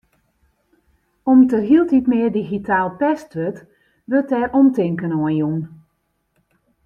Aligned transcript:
Om't 1.31 1.49
der 1.51 1.65
hieltyd 1.69 2.05
mear 2.11 2.31
digitaal 2.37 2.89
pest 2.99 3.29
wurdt, 3.37 3.59
wurdt 4.09 4.31
dêr 4.33 4.49
omtinken 4.59 5.13
oan 5.19 5.37
jûn. 5.41 5.59